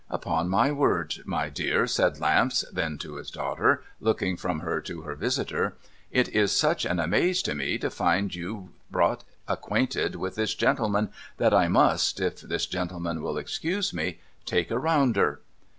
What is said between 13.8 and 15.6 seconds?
me) take a rounder.'